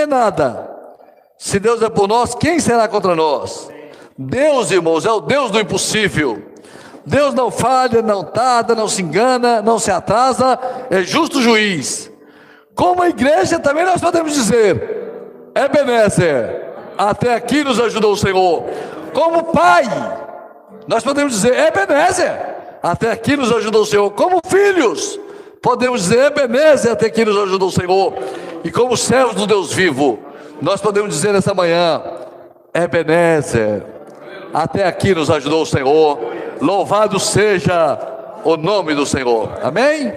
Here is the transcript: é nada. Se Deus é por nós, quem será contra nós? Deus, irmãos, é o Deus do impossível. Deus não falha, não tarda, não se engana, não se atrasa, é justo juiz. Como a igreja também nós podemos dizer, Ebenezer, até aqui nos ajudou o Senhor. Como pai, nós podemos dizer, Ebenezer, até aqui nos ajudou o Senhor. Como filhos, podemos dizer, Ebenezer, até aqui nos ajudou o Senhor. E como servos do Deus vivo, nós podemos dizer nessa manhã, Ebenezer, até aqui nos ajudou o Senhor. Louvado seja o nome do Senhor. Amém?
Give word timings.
é 0.00 0.06
nada. 0.06 0.70
Se 1.36 1.58
Deus 1.58 1.82
é 1.82 1.88
por 1.88 2.06
nós, 2.06 2.32
quem 2.32 2.60
será 2.60 2.86
contra 2.86 3.16
nós? 3.16 3.68
Deus, 4.16 4.70
irmãos, 4.70 5.04
é 5.04 5.10
o 5.10 5.20
Deus 5.20 5.50
do 5.50 5.58
impossível. 5.58 6.40
Deus 7.04 7.34
não 7.34 7.50
falha, 7.50 8.00
não 8.00 8.22
tarda, 8.22 8.76
não 8.76 8.86
se 8.86 9.02
engana, 9.02 9.60
não 9.60 9.76
se 9.76 9.90
atrasa, 9.90 10.56
é 10.88 11.02
justo 11.02 11.42
juiz. 11.42 12.08
Como 12.76 13.02
a 13.02 13.08
igreja 13.08 13.58
também 13.58 13.84
nós 13.84 14.00
podemos 14.00 14.34
dizer, 14.34 15.50
Ebenezer, 15.52 16.74
até 16.96 17.34
aqui 17.34 17.64
nos 17.64 17.80
ajudou 17.80 18.12
o 18.12 18.16
Senhor. 18.16 18.64
Como 19.12 19.52
pai, 19.52 19.82
nós 20.86 21.02
podemos 21.02 21.32
dizer, 21.32 21.54
Ebenezer, 21.58 22.56
até 22.80 23.10
aqui 23.10 23.36
nos 23.36 23.50
ajudou 23.50 23.82
o 23.82 23.86
Senhor. 23.86 24.10
Como 24.12 24.40
filhos, 24.46 25.18
podemos 25.60 26.02
dizer, 26.02 26.26
Ebenezer, 26.26 26.92
até 26.92 27.06
aqui 27.06 27.24
nos 27.24 27.36
ajudou 27.36 27.68
o 27.68 27.72
Senhor. 27.72 28.14
E 28.64 28.70
como 28.70 28.96
servos 28.96 29.34
do 29.34 29.46
Deus 29.46 29.72
vivo, 29.72 30.18
nós 30.60 30.80
podemos 30.80 31.10
dizer 31.10 31.32
nessa 31.32 31.54
manhã, 31.54 32.02
Ebenezer, 32.74 33.84
até 34.52 34.86
aqui 34.86 35.14
nos 35.14 35.30
ajudou 35.30 35.62
o 35.62 35.66
Senhor. 35.66 36.18
Louvado 36.60 37.20
seja 37.20 37.98
o 38.44 38.56
nome 38.56 38.94
do 38.94 39.06
Senhor. 39.06 39.50
Amém? 39.62 40.12